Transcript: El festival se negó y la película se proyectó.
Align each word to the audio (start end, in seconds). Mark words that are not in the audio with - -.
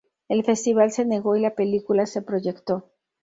El 0.29 0.43
festival 0.43 0.89
se 0.91 1.05
negó 1.05 1.35
y 1.35 1.41
la 1.41 1.53
película 1.53 2.07
se 2.07 2.23
proyectó. 2.23 2.89